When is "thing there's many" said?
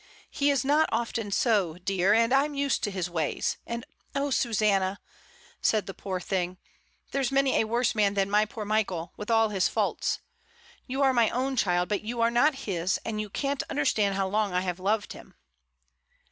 6.19-7.57